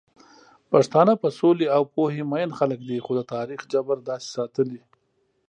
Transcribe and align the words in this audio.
پښتانه 0.71 1.13
په 1.21 1.27
سولې 1.39 1.67
او 1.75 1.81
پوهې 1.93 2.23
مئين 2.31 2.51
خلک 2.59 2.79
دي، 2.89 2.97
خو 3.05 3.11
د 3.17 3.21
تاريخ 3.33 3.59
جبر 3.73 3.97
داسې 4.09 4.27
ساتلي 4.35 4.81